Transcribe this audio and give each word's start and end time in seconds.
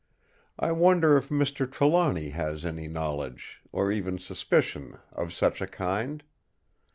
I 0.57 0.71
wonder 0.71 1.15
if 1.15 1.29
Mr. 1.29 1.71
Trelawny 1.71 2.29
has 2.29 2.65
any 2.65 2.87
knowledge, 2.87 3.61
or 3.71 3.91
even 3.91 4.17
suspicion, 4.17 4.97
of 5.11 5.31
such 5.31 5.61
a 5.61 5.67
kind? 5.67 6.23